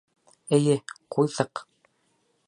—Эйе, 0.57 0.77
ҡуйҙыҡ. 1.15 1.63